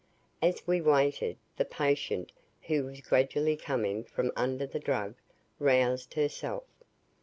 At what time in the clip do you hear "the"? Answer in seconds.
1.57-1.63, 4.65-4.79